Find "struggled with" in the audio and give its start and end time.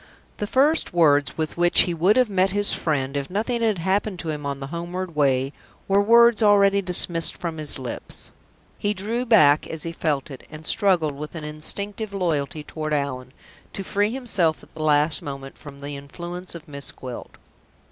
10.65-11.35